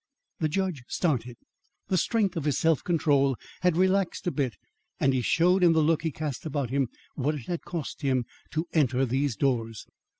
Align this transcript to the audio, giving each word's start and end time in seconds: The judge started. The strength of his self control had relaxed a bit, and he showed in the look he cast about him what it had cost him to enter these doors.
The 0.39 0.49
judge 0.49 0.81
started. 0.87 1.37
The 1.89 1.95
strength 1.99 2.35
of 2.35 2.45
his 2.45 2.57
self 2.57 2.83
control 2.83 3.37
had 3.61 3.77
relaxed 3.77 4.25
a 4.25 4.31
bit, 4.31 4.55
and 4.99 5.13
he 5.13 5.21
showed 5.21 5.63
in 5.63 5.73
the 5.73 5.83
look 5.83 6.01
he 6.01 6.09
cast 6.11 6.43
about 6.43 6.71
him 6.71 6.89
what 7.13 7.35
it 7.35 7.45
had 7.45 7.61
cost 7.65 8.01
him 8.01 8.25
to 8.53 8.65
enter 8.73 9.05
these 9.05 9.35
doors. 9.35 9.85